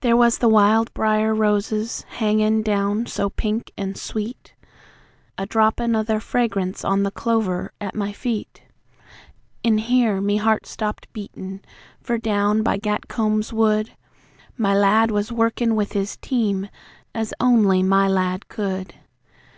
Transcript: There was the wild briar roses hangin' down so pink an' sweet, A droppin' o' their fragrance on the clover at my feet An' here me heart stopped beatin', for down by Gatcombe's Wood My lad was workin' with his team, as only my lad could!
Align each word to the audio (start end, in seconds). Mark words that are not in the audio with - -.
There 0.00 0.16
was 0.16 0.38
the 0.38 0.48
wild 0.48 0.90
briar 0.94 1.34
roses 1.34 2.06
hangin' 2.08 2.62
down 2.62 3.04
so 3.04 3.28
pink 3.28 3.70
an' 3.76 3.94
sweet, 3.94 4.54
A 5.36 5.44
droppin' 5.44 5.94
o' 5.94 6.02
their 6.02 6.18
fragrance 6.18 6.82
on 6.82 7.02
the 7.02 7.10
clover 7.10 7.70
at 7.78 7.94
my 7.94 8.10
feet 8.10 8.62
An' 9.62 9.76
here 9.76 10.18
me 10.22 10.38
heart 10.38 10.64
stopped 10.64 11.12
beatin', 11.12 11.60
for 12.00 12.16
down 12.16 12.62
by 12.62 12.78
Gatcombe's 12.78 13.52
Wood 13.52 13.90
My 14.56 14.72
lad 14.74 15.10
was 15.10 15.30
workin' 15.30 15.76
with 15.76 15.92
his 15.92 16.16
team, 16.16 16.70
as 17.14 17.34
only 17.38 17.82
my 17.82 18.08
lad 18.08 18.48
could! 18.48 18.94